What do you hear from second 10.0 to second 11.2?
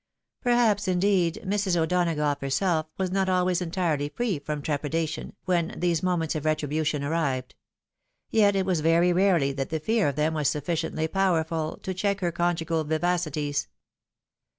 of them was sufficiently